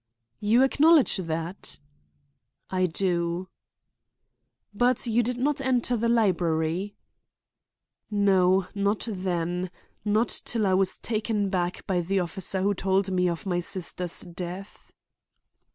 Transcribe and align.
"You 0.39 0.63
acknowledge 0.63 1.17
that?" 1.17 1.77
"I 2.71 2.87
do." 2.87 3.49
"But 4.73 5.05
you 5.05 5.21
did 5.21 5.37
not 5.37 5.61
enter 5.61 5.95
the 5.95 6.09
library?" 6.09 6.95
"No, 8.09 8.65
not 8.73 9.07
then; 9.11 9.69
not 10.03 10.41
till 10.43 10.65
I 10.65 10.73
was 10.73 10.97
taken 10.97 11.51
back 11.51 11.85
by 11.85 12.01
the 12.01 12.19
officer 12.19 12.63
who 12.63 12.73
told 12.73 13.11
me 13.11 13.29
of 13.29 13.45
my 13.45 13.59
sister's 13.59 14.21
death." 14.21 14.91